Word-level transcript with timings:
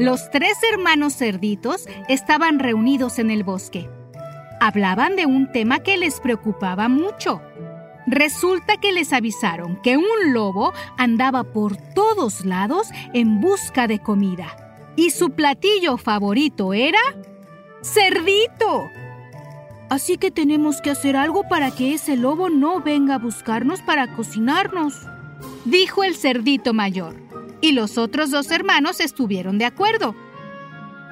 Los 0.00 0.30
tres 0.30 0.56
hermanos 0.72 1.14
cerditos 1.14 1.86
estaban 2.08 2.58
reunidos 2.58 3.18
en 3.18 3.30
el 3.30 3.44
bosque. 3.44 3.90
Hablaban 4.58 5.14
de 5.14 5.26
un 5.26 5.52
tema 5.52 5.80
que 5.80 5.98
les 5.98 6.20
preocupaba 6.20 6.88
mucho. 6.88 7.42
Resulta 8.06 8.78
que 8.78 8.92
les 8.92 9.12
avisaron 9.12 9.78
que 9.82 9.98
un 9.98 10.32
lobo 10.32 10.72
andaba 10.96 11.44
por 11.44 11.76
todos 11.76 12.46
lados 12.46 12.88
en 13.12 13.42
busca 13.42 13.86
de 13.88 13.98
comida. 13.98 14.46
Y 14.96 15.10
su 15.10 15.32
platillo 15.32 15.98
favorito 15.98 16.72
era... 16.72 17.00
¡Cerdito! 17.82 18.88
Así 19.90 20.16
que 20.16 20.30
tenemos 20.30 20.80
que 20.80 20.88
hacer 20.88 21.14
algo 21.14 21.46
para 21.46 21.72
que 21.72 21.92
ese 21.92 22.16
lobo 22.16 22.48
no 22.48 22.80
venga 22.80 23.16
a 23.16 23.18
buscarnos 23.18 23.82
para 23.82 24.16
cocinarnos, 24.16 24.94
dijo 25.66 26.04
el 26.04 26.14
cerdito 26.14 26.72
mayor 26.72 27.29
y 27.60 27.72
los 27.72 27.98
otros 27.98 28.30
dos 28.30 28.50
hermanos 28.50 29.00
estuvieron 29.00 29.58
de 29.58 29.66
acuerdo. 29.66 30.14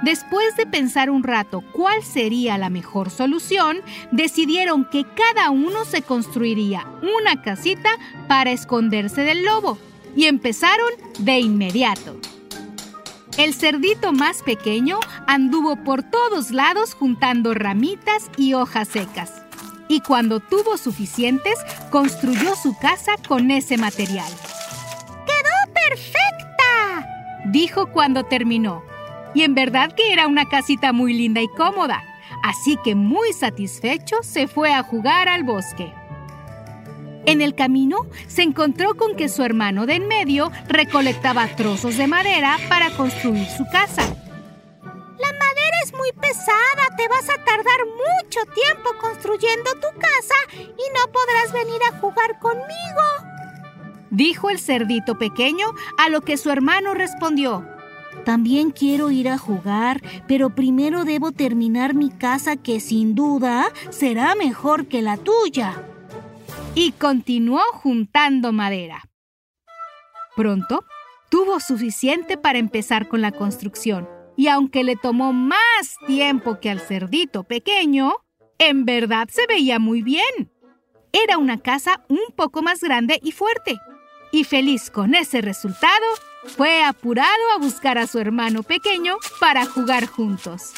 Después 0.03 0.55
de 0.57 0.65
pensar 0.67 1.11
un 1.11 1.25
rato 1.25 1.63
cuál 1.73 2.05
sería 2.05 2.57
la 2.57 2.71
mejor 2.71 3.11
solución, 3.11 3.81
decidieron 4.13 4.85
que 4.85 5.05
cada 5.05 5.51
uno 5.51 5.85
se 5.85 6.03
construiría 6.03 6.87
una 7.03 7.43
casita 7.43 7.91
para 8.29 8.53
esconderse 8.53 9.23
del 9.23 9.45
lobo 9.45 9.77
y 10.15 10.27
empezaron 10.27 10.91
de 11.19 11.41
inmediato. 11.41 12.17
El 13.37 13.55
cerdito 13.55 14.13
más 14.13 14.43
pequeño 14.43 14.99
anduvo 15.27 15.77
por 15.85 16.03
todos 16.03 16.51
lados 16.51 16.95
juntando 16.95 17.55
ramitas 17.55 18.31
y 18.37 18.55
hojas 18.55 18.89
secas. 18.89 19.43
Y 19.89 20.01
cuando 20.01 20.41
tuvo 20.41 20.77
suficientes, 20.77 21.55
construyó 21.91 22.55
su 22.57 22.77
casa 22.79 23.15
con 23.27 23.51
ese 23.51 23.79
material. 23.79 24.31
Dijo 27.51 27.87
cuando 27.93 28.25
terminó. 28.25 28.85
Y 29.35 29.43
en 29.43 29.55
verdad 29.55 29.93
que 29.93 30.13
era 30.13 30.27
una 30.27 30.49
casita 30.49 30.93
muy 30.93 31.15
linda 31.15 31.41
y 31.41 31.49
cómoda, 31.49 32.05
así 32.43 32.77
que 32.85 32.95
muy 32.95 33.33
satisfecho 33.33 34.17
se 34.23 34.49
fue 34.49 34.73
a 34.73 34.83
jugar 34.83 35.29
al 35.29 35.45
bosque. 35.45 35.93
En 37.25 37.41
el 37.41 37.55
camino 37.55 38.07
se 38.27 38.43
encontró 38.43 38.95
con 38.97 39.17
que 39.17 39.29
su 39.29 39.43
hermano 39.43 39.87
de 39.87 39.95
en 39.95 40.09
medio 40.09 40.51
recolectaba 40.67 41.47
trozos 41.57 41.97
de 41.97 42.07
madera 42.07 42.59
para 42.69 42.91
construir 42.91 43.47
su 43.47 43.65
casa. 43.67 44.03
La 44.83 45.33
madera 45.33 45.77
es 45.85 45.93
muy 45.93 46.13
pesada, 46.13 46.97
te 46.97 47.09
vas 47.09 47.29
a 47.31 47.45
tardar 47.45 47.81
mucho 47.87 48.41
tiempo 48.55 48.91
construyendo 49.01 49.73
tu 49.75 49.99
casa 49.99 50.35
y 50.55 50.93
no 50.95 51.13
podrás 51.13 51.53
venir 51.53 51.81
a 51.91 51.99
jugar 51.99 52.39
conmigo 52.41 53.28
dijo 54.11 54.51
el 54.51 54.59
cerdito 54.59 55.19
pequeño, 55.19 55.67
a 55.97 56.09
lo 56.09 56.21
que 56.21 56.37
su 56.37 56.51
hermano 56.51 56.95
respondió. 56.95 57.67
También 58.25 58.71
quiero 58.71 59.11
ir 59.11 59.29
a 59.29 59.39
jugar, 59.39 60.03
pero 60.27 60.55
primero 60.55 61.05
debo 61.05 61.33
terminar 61.33 61.95
mi 61.95 62.11
casa 62.11 62.57
que 62.57 62.81
sin 62.81 63.15
duda 63.15 63.71
será 63.91 64.35
mejor 64.35 64.87
que 64.87 65.03
la 65.03 65.17
tuya. 65.17 65.83
Y 66.75 66.93
continuó 66.93 67.63
juntando 67.73 68.53
madera. 68.53 69.09
Pronto 70.37 70.85
tuvo 71.31 71.61
suficiente 71.61 72.37
para 72.37 72.59
empezar 72.59 73.09
con 73.09 73.21
la 73.21 73.33
construcción, 73.33 74.09
y 74.37 74.49
aunque 74.49 74.85
le 74.85 74.97
tomó 74.97 75.33
más 75.33 75.97
tiempo 76.07 76.61
que 76.61 76.71
al 76.71 76.81
cerdito 76.81 77.45
pequeño, 77.45 78.13
en 78.59 78.85
verdad 78.85 79.29
se 79.31 79.47
veía 79.47 79.79
muy 79.79 80.03
bien. 80.03 80.53
Era 81.13 81.39
una 81.39 81.59
casa 81.59 82.05
un 82.09 82.35
poco 82.37 82.63
más 82.63 82.81
grande 82.81 83.19
y 83.23 83.33
fuerte, 83.33 83.79
y 84.33 84.45
feliz 84.45 84.91
con 84.91 85.15
ese 85.15 85.41
resultado, 85.41 86.07
fue 86.57 86.83
apurado 86.83 87.53
a 87.55 87.59
buscar 87.59 87.99
a 87.99 88.07
su 88.07 88.19
hermano 88.19 88.63
pequeño 88.63 89.17
para 89.41 89.67
jugar 89.67 90.07
juntos. 90.07 90.73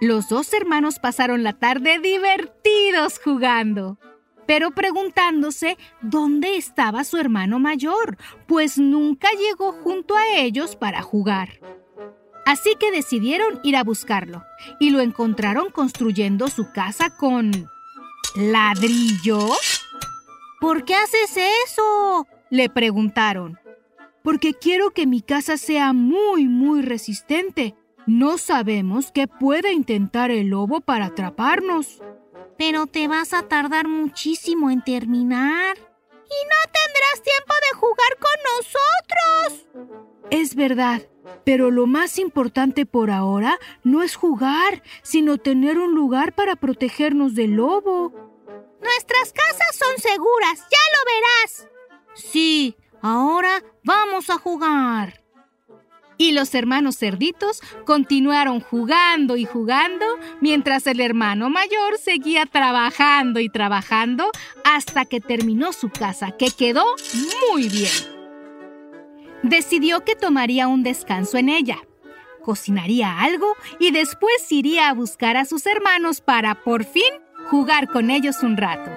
Los 0.00 0.28
dos 0.28 0.52
hermanos 0.52 0.98
pasaron 0.98 1.42
la 1.42 1.54
tarde 1.54 1.98
divertidos 1.98 3.20
jugando, 3.22 3.98
pero 4.46 4.70
preguntándose 4.70 5.76
dónde 6.00 6.56
estaba 6.56 7.04
su 7.04 7.16
hermano 7.16 7.58
mayor, 7.58 8.16
pues 8.46 8.78
nunca 8.78 9.28
llegó 9.32 9.72
junto 9.72 10.16
a 10.16 10.36
ellos 10.36 10.76
para 10.76 11.02
jugar. 11.02 11.60
Así 12.46 12.76
que 12.80 12.90
decidieron 12.90 13.60
ir 13.62 13.76
a 13.76 13.84
buscarlo 13.84 14.42
y 14.80 14.90
lo 14.90 15.00
encontraron 15.00 15.70
construyendo 15.70 16.48
su 16.48 16.72
casa 16.72 17.10
con 17.10 17.50
ladrillos 18.36 19.77
¿Por 20.60 20.84
qué 20.84 20.94
haces 20.94 21.36
eso? 21.66 22.26
le 22.50 22.68
preguntaron. 22.68 23.58
Porque 24.22 24.54
quiero 24.54 24.90
que 24.90 25.06
mi 25.06 25.22
casa 25.22 25.56
sea 25.56 25.92
muy, 25.92 26.46
muy 26.46 26.82
resistente. 26.82 27.74
No 28.06 28.38
sabemos 28.38 29.12
qué 29.12 29.28
puede 29.28 29.72
intentar 29.72 30.30
el 30.30 30.48
lobo 30.48 30.80
para 30.80 31.06
atraparnos. 31.06 32.02
Pero 32.56 32.86
te 32.86 33.06
vas 33.06 33.32
a 33.32 33.42
tardar 33.42 33.86
muchísimo 33.86 34.70
en 34.70 34.82
terminar. 34.82 35.76
Y 35.76 36.38
no 36.44 36.72
tendrás 36.72 37.22
tiempo 37.22 37.54
de 37.54 37.78
jugar 37.78 38.16
con 38.18 38.34
nosotros. 38.56 40.18
Es 40.30 40.54
verdad, 40.54 41.02
pero 41.44 41.70
lo 41.70 41.86
más 41.86 42.18
importante 42.18 42.84
por 42.84 43.10
ahora 43.10 43.58
no 43.82 44.02
es 44.02 44.14
jugar, 44.14 44.82
sino 45.02 45.38
tener 45.38 45.78
un 45.78 45.94
lugar 45.94 46.34
para 46.34 46.56
protegernos 46.56 47.34
del 47.34 47.52
lobo. 47.52 48.27
Nuestras 48.80 49.32
casas 49.32 49.76
son 49.76 49.98
seguras, 49.98 50.60
ya 50.70 50.78
lo 50.94 51.04
verás. 51.12 51.68
Sí, 52.14 52.76
ahora 53.02 53.62
vamos 53.84 54.30
a 54.30 54.38
jugar. 54.38 55.22
Y 56.20 56.32
los 56.32 56.52
hermanos 56.54 56.98
cerditos 56.98 57.60
continuaron 57.84 58.60
jugando 58.60 59.36
y 59.36 59.44
jugando 59.44 60.04
mientras 60.40 60.86
el 60.88 61.00
hermano 61.00 61.48
mayor 61.48 61.96
seguía 61.96 62.44
trabajando 62.44 63.38
y 63.38 63.48
trabajando 63.48 64.30
hasta 64.64 65.04
que 65.04 65.20
terminó 65.20 65.72
su 65.72 65.90
casa, 65.90 66.32
que 66.32 66.50
quedó 66.50 66.84
muy 67.52 67.68
bien. 67.68 67.92
Decidió 69.44 70.04
que 70.04 70.16
tomaría 70.16 70.66
un 70.66 70.82
descanso 70.82 71.38
en 71.38 71.48
ella, 71.48 71.78
cocinaría 72.42 73.20
algo 73.20 73.54
y 73.78 73.92
después 73.92 74.50
iría 74.50 74.88
a 74.88 74.94
buscar 74.94 75.36
a 75.36 75.44
sus 75.44 75.66
hermanos 75.66 76.20
para 76.20 76.64
por 76.64 76.84
fin 76.84 77.12
jugar 77.50 77.88
con 77.88 78.10
ellos 78.10 78.36
un 78.42 78.56
rato. 78.56 78.90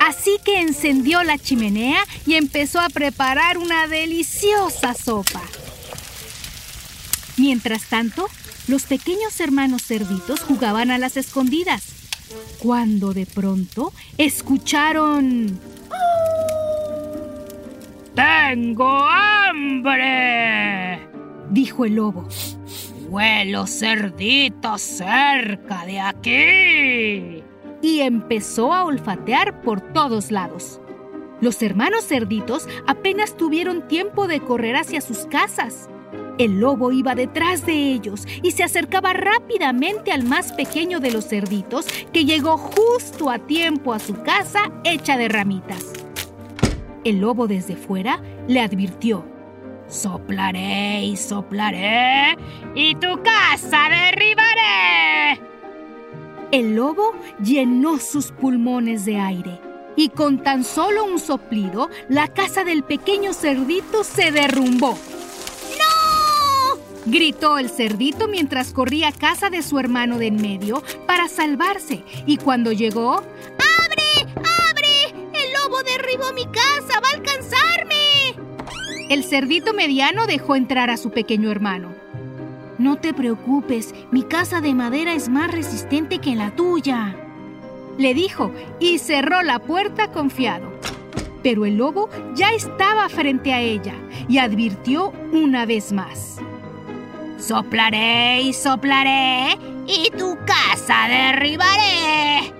Así 0.00 0.38
que 0.44 0.60
encendió 0.60 1.22
la 1.22 1.38
chimenea 1.38 2.02
y 2.26 2.34
empezó 2.34 2.80
a 2.80 2.88
preparar 2.88 3.58
una 3.58 3.86
deliciosa 3.86 4.94
sopa. 4.94 5.42
Mientras 7.36 7.84
tanto, 7.84 8.28
los 8.68 8.84
pequeños 8.84 9.38
hermanos 9.40 9.82
cerditos 9.86 10.40
jugaban 10.40 10.90
a 10.90 10.98
las 10.98 11.16
escondidas. 11.16 11.94
cuando 12.58 13.14
de 13.14 13.24
pronto 13.24 13.92
escucharon... 14.18 15.58
¡Tengo 18.14 19.04
hambre! 19.06 20.18
dijo 21.50 21.84
el 21.84 21.94
lobo. 21.94 22.28
Huelo 23.08 23.66
cerditos 23.66 24.82
cerca 24.82 25.86
de 25.86 26.00
aquí. 26.00 27.37
Y 27.82 28.00
empezó 28.00 28.72
a 28.72 28.84
olfatear 28.84 29.62
por 29.62 29.80
todos 29.80 30.30
lados. 30.30 30.80
Los 31.40 31.62
hermanos 31.62 32.04
cerditos 32.04 32.66
apenas 32.86 33.36
tuvieron 33.36 33.86
tiempo 33.86 34.26
de 34.26 34.40
correr 34.40 34.76
hacia 34.76 35.00
sus 35.00 35.26
casas. 35.26 35.88
El 36.38 36.60
lobo 36.60 36.92
iba 36.92 37.14
detrás 37.14 37.66
de 37.66 37.92
ellos 37.92 38.26
y 38.42 38.52
se 38.52 38.64
acercaba 38.64 39.12
rápidamente 39.12 40.12
al 40.12 40.24
más 40.24 40.52
pequeño 40.52 41.00
de 41.00 41.10
los 41.10 41.28
cerditos 41.28 41.86
que 42.12 42.24
llegó 42.24 42.56
justo 42.56 43.30
a 43.30 43.38
tiempo 43.38 43.92
a 43.92 43.98
su 43.98 44.22
casa 44.22 44.72
hecha 44.84 45.16
de 45.16 45.28
ramitas. 45.28 45.92
El 47.04 47.20
lobo 47.20 47.46
desde 47.46 47.76
fuera 47.76 48.20
le 48.48 48.60
advirtió. 48.60 49.24
Soplaré 49.88 51.04
y 51.04 51.16
soplaré 51.16 52.36
y 52.74 52.94
tu 52.96 53.22
casa 53.22 53.88
derribaré. 53.88 55.47
El 56.50 56.76
lobo 56.76 57.12
llenó 57.42 57.98
sus 57.98 58.32
pulmones 58.32 59.04
de 59.04 59.18
aire 59.18 59.60
y 59.96 60.08
con 60.08 60.42
tan 60.42 60.64
solo 60.64 61.04
un 61.04 61.18
soplido 61.18 61.90
la 62.08 62.28
casa 62.28 62.64
del 62.64 62.84
pequeño 62.84 63.34
cerdito 63.34 64.02
se 64.02 64.32
derrumbó. 64.32 64.92
¡No! 65.78 66.78
Gritó 67.04 67.58
el 67.58 67.68
cerdito 67.68 68.28
mientras 68.28 68.72
corría 68.72 69.08
a 69.08 69.12
casa 69.12 69.50
de 69.50 69.62
su 69.62 69.78
hermano 69.78 70.16
de 70.16 70.28
en 70.28 70.36
medio 70.40 70.82
para 71.06 71.28
salvarse 71.28 72.02
y 72.24 72.38
cuando 72.38 72.72
llegó... 72.72 73.16
¡Abre! 73.16 74.32
¡Abre! 74.70 75.28
¡El 75.34 75.52
lobo 75.52 75.82
derribó 75.82 76.32
mi 76.32 76.46
casa! 76.46 77.00
¡Va 77.02 77.08
a 77.08 77.16
alcanzarme! 77.16 78.36
El 79.10 79.22
cerdito 79.22 79.74
mediano 79.74 80.26
dejó 80.26 80.56
entrar 80.56 80.88
a 80.88 80.96
su 80.96 81.10
pequeño 81.10 81.50
hermano. 81.50 82.07
No 82.78 82.94
te 82.96 83.12
preocupes, 83.12 83.92
mi 84.12 84.22
casa 84.22 84.60
de 84.60 84.72
madera 84.72 85.12
es 85.12 85.28
más 85.28 85.50
resistente 85.50 86.20
que 86.20 86.36
la 86.36 86.52
tuya. 86.52 87.16
Le 87.98 88.14
dijo 88.14 88.52
y 88.78 88.98
cerró 88.98 89.42
la 89.42 89.58
puerta 89.58 90.12
confiado. 90.12 90.70
Pero 91.42 91.66
el 91.66 91.76
lobo 91.76 92.08
ya 92.34 92.50
estaba 92.50 93.08
frente 93.08 93.52
a 93.52 93.60
ella 93.60 93.94
y 94.28 94.38
advirtió 94.38 95.12
una 95.32 95.66
vez 95.66 95.92
más. 95.92 96.36
Soplaré 97.38 98.42
y 98.42 98.52
soplaré 98.52 99.58
y 99.86 100.10
tu 100.10 100.36
casa 100.46 101.08
derribaré. 101.08 102.52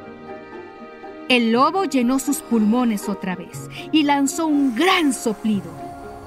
El 1.28 1.52
lobo 1.52 1.84
llenó 1.84 2.18
sus 2.18 2.38
pulmones 2.38 3.08
otra 3.08 3.36
vez 3.36 3.68
y 3.92 4.02
lanzó 4.02 4.46
un 4.46 4.74
gran 4.74 5.12
soplido. 5.12 5.70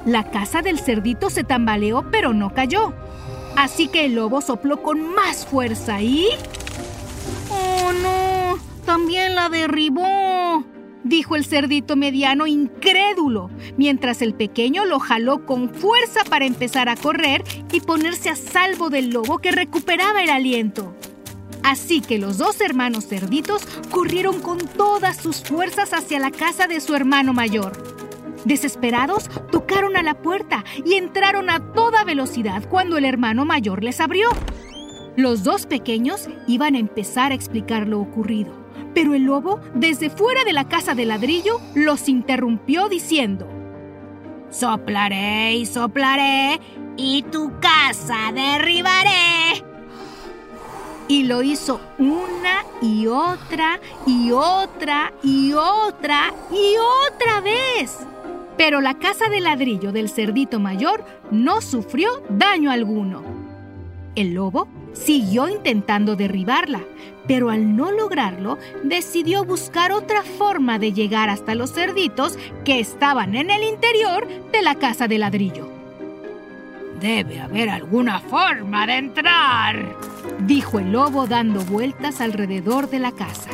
La 0.05 0.31
casa 0.31 0.61
del 0.61 0.79
cerdito 0.79 1.29
se 1.29 1.43
tambaleó 1.43 2.09
pero 2.09 2.33
no 2.33 2.53
cayó. 2.53 2.93
Así 3.55 3.87
que 3.87 4.05
el 4.05 4.15
lobo 4.15 4.41
sopló 4.41 4.81
con 4.81 5.13
más 5.13 5.45
fuerza 5.45 6.01
y... 6.01 6.27
¡Oh 7.49 7.91
no! 7.93 8.57
También 8.85 9.35
la 9.35 9.49
derribó. 9.49 10.63
Dijo 11.03 11.35
el 11.35 11.45
cerdito 11.45 11.95
mediano 11.95 12.45
incrédulo, 12.45 13.49
mientras 13.75 14.21
el 14.21 14.35
pequeño 14.35 14.85
lo 14.85 14.99
jaló 14.99 15.45
con 15.45 15.69
fuerza 15.73 16.23
para 16.29 16.45
empezar 16.45 16.89
a 16.89 16.95
correr 16.95 17.43
y 17.71 17.81
ponerse 17.81 18.29
a 18.29 18.35
salvo 18.35 18.89
del 18.89 19.09
lobo 19.09 19.39
que 19.39 19.51
recuperaba 19.51 20.21
el 20.21 20.29
aliento. 20.29 20.95
Así 21.63 22.01
que 22.01 22.17
los 22.17 22.37
dos 22.37 22.61
hermanos 22.61 23.07
cerditos 23.07 23.65
corrieron 23.89 24.41
con 24.41 24.59
todas 24.59 25.17
sus 25.17 25.41
fuerzas 25.43 25.93
hacia 25.93 26.19
la 26.19 26.31
casa 26.31 26.67
de 26.67 26.79
su 26.81 26.95
hermano 26.95 27.33
mayor. 27.33 28.00
Desesperados, 28.45 29.29
tocaron 29.51 29.95
a 29.95 30.03
la 30.03 30.15
puerta 30.15 30.63
y 30.83 30.95
entraron 30.95 31.49
a 31.49 31.59
toda 31.73 32.03
velocidad 32.03 32.67
cuando 32.69 32.97
el 32.97 33.05
hermano 33.05 33.45
mayor 33.45 33.83
les 33.83 33.99
abrió. 33.99 34.29
Los 35.15 35.43
dos 35.43 35.65
pequeños 35.65 36.29
iban 36.47 36.75
a 36.75 36.79
empezar 36.79 37.31
a 37.31 37.35
explicar 37.35 37.87
lo 37.87 37.99
ocurrido, 37.99 38.53
pero 38.93 39.13
el 39.13 39.23
lobo, 39.23 39.59
desde 39.75 40.09
fuera 40.09 40.43
de 40.43 40.53
la 40.53 40.67
casa 40.67 40.95
de 40.95 41.05
ladrillo, 41.05 41.59
los 41.75 42.07
interrumpió 42.09 42.89
diciendo, 42.89 43.47
Soplaré 44.49 45.55
y 45.55 45.65
soplaré 45.65 46.59
y 46.97 47.23
tu 47.23 47.51
casa 47.59 48.31
derribaré. 48.33 49.63
Y 51.07 51.23
lo 51.23 51.41
hizo 51.41 51.81
una 51.97 52.63
y 52.81 53.07
otra 53.07 53.79
y 54.05 54.31
otra 54.31 55.13
y 55.23 55.53
otra 55.53 56.33
y 56.51 56.75
otra 56.77 57.41
vez. 57.41 57.97
Pero 58.63 58.79
la 58.79 58.99
casa 58.99 59.27
de 59.27 59.39
ladrillo 59.39 59.91
del 59.91 60.07
cerdito 60.07 60.59
mayor 60.59 61.03
no 61.31 61.61
sufrió 61.61 62.21
daño 62.29 62.69
alguno. 62.69 63.23
El 64.13 64.35
lobo 64.35 64.67
siguió 64.93 65.49
intentando 65.49 66.15
derribarla, 66.15 66.81
pero 67.27 67.49
al 67.49 67.75
no 67.75 67.91
lograrlo, 67.91 68.59
decidió 68.83 69.45
buscar 69.45 69.91
otra 69.91 70.21
forma 70.21 70.77
de 70.77 70.93
llegar 70.93 71.27
hasta 71.27 71.55
los 71.55 71.73
cerditos 71.73 72.37
que 72.63 72.79
estaban 72.79 73.33
en 73.33 73.49
el 73.49 73.63
interior 73.63 74.27
de 74.51 74.61
la 74.61 74.75
casa 74.75 75.07
de 75.07 75.17
ladrillo. 75.17 75.67
Debe 76.99 77.39
haber 77.39 77.67
alguna 77.67 78.19
forma 78.19 78.85
de 78.85 78.97
entrar, 78.97 79.95
dijo 80.45 80.77
el 80.77 80.91
lobo 80.91 81.25
dando 81.25 81.61
vueltas 81.61 82.21
alrededor 82.21 82.91
de 82.91 82.99
la 82.99 83.11
casa. 83.11 83.49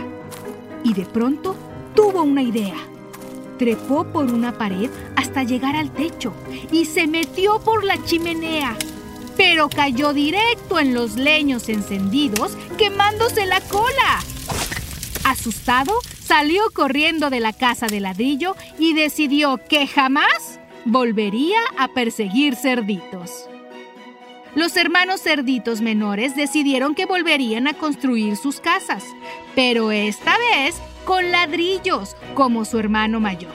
Y 0.83 0.93
de 0.93 1.05
pronto 1.05 1.55
tuvo 1.95 2.23
una 2.23 2.41
idea. 2.41 2.75
Trepó 3.57 4.05
por 4.05 4.25
una 4.25 4.57
pared 4.57 4.89
hasta 5.15 5.43
llegar 5.43 5.75
al 5.75 5.91
techo 5.91 6.33
y 6.71 6.85
se 6.85 7.07
metió 7.07 7.59
por 7.59 7.83
la 7.83 8.03
chimenea, 8.03 8.75
pero 9.35 9.69
cayó 9.69 10.13
directo 10.13 10.79
en 10.79 10.93
los 10.93 11.15
leños 11.15 11.69
encendidos, 11.69 12.55
quemándose 12.77 13.45
la 13.45 13.61
cola. 13.61 14.19
Asustado, 15.23 15.93
salió 16.23 16.63
corriendo 16.73 17.29
de 17.29 17.39
la 17.39 17.53
casa 17.53 17.87
de 17.87 17.99
ladrillo 17.99 18.55
y 18.77 18.93
decidió 18.93 19.59
que 19.69 19.87
jamás 19.87 20.59
volvería 20.85 21.59
a 21.77 21.87
perseguir 21.89 22.55
cerditos. 22.55 23.49
Los 24.55 24.75
hermanos 24.75 25.21
cerditos 25.21 25.81
menores 25.81 26.35
decidieron 26.35 26.95
que 26.95 27.05
volverían 27.05 27.67
a 27.67 27.73
construir 27.73 28.37
sus 28.37 28.59
casas, 28.59 29.03
pero 29.53 29.91
esta 29.91 30.35
vez 30.51 30.75
con 31.07 31.31
ladrillos, 31.31 32.17
como 32.33 32.65
su 32.65 32.77
hermano 32.77 33.21
mayor, 33.21 33.53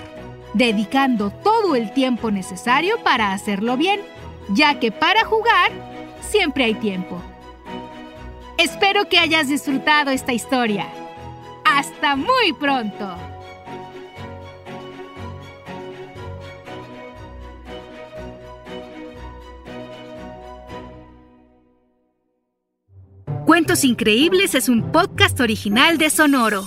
dedicando 0.55 1.31
todo 1.31 1.77
el 1.77 1.93
tiempo 1.93 2.31
necesario 2.31 2.99
para 3.05 3.33
hacerlo 3.33 3.77
bien, 3.77 4.01
ya 4.49 4.81
que 4.81 4.91
para 4.91 5.27
jugar 5.27 5.71
siempre 6.23 6.65
hay 6.65 6.75
tiempo. 6.75 7.21
Espero 8.57 9.07
que 9.07 9.19
hayas 9.19 9.49
disfrutado 9.49 10.11
esta 10.11 10.33
historia. 10.33 10.87
¡Hasta 11.67 12.17
muy 12.17 12.55
pronto! 12.59 13.17
Cuentos 23.45 23.85
Increíbles 23.85 24.55
es 24.55 24.71
un 24.71 24.91
podcast 24.91 25.39
original 25.41 25.99
de 25.99 26.09
Sonoro. 26.09 26.67